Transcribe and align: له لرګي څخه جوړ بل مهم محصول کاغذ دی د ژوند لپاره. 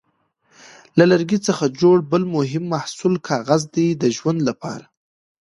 له 0.97 1.03
لرګي 1.11 1.39
څخه 1.47 1.65
جوړ 1.81 1.97
بل 2.11 2.23
مهم 2.35 2.63
محصول 2.73 3.13
کاغذ 3.27 3.61
دی 3.75 3.87
د 4.01 4.03
ژوند 4.17 4.39
لپاره. 4.49 4.85